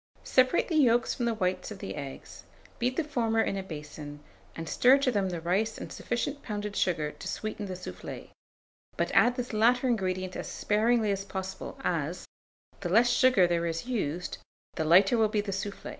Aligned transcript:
Separate 0.23 0.67
the 0.67 0.77
yolks 0.77 1.13
from 1.13 1.25
the 1.25 1.35
whites 1.35 1.69
of 1.69 1.77
the 1.77 1.93
eggs, 1.93 2.41
beat 2.79 2.95
the 2.97 3.03
former 3.03 3.39
in 3.39 3.55
a 3.55 3.61
basin, 3.61 4.19
and 4.55 4.67
stir 4.67 4.97
to 4.97 5.11
them 5.11 5.29
the 5.29 5.39
rice 5.39 5.77
and 5.77 5.93
sufficient 5.93 6.41
pounded 6.41 6.75
sugar 6.75 7.11
to 7.11 7.27
sweeten 7.27 7.67
the 7.67 7.75
soufflé; 7.75 8.31
but 8.97 9.11
add 9.11 9.35
this 9.35 9.53
latter 9.53 9.87
ingredient 9.87 10.35
as 10.35 10.47
sparingly 10.47 11.11
as 11.11 11.23
possible, 11.23 11.79
as, 11.83 12.25
the 12.79 12.89
less 12.89 13.11
sugar 13.11 13.45
there 13.45 13.67
is 13.67 13.85
used, 13.85 14.39
the 14.73 14.83
lighter 14.83 15.19
will 15.19 15.27
be 15.29 15.39
the 15.39 15.51
soufflé. 15.51 15.89